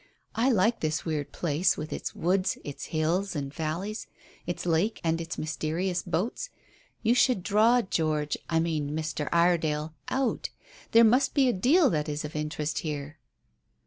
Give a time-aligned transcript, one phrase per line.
[0.33, 4.07] I like this weird place, with its woods, its hills and valleys,
[4.47, 6.49] its lake and its mysterious boats.
[7.03, 9.29] You should draw George I mean Mr.
[9.31, 10.49] Iredale out.
[10.91, 13.19] There must be a deal that is of interest here."